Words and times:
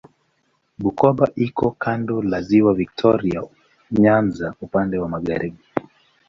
Bukoba 0.83 1.25
iko 1.47 1.67
kando 1.83 2.15
la 2.29 2.39
Ziwa 2.47 2.73
Viktoria 2.81 3.39
Nyanza 4.01 4.53
upande 4.65 4.95
wa 4.97 5.09
magharibi. 5.09 5.61